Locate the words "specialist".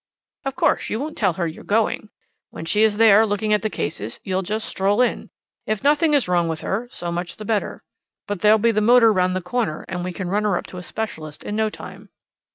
10.81-11.43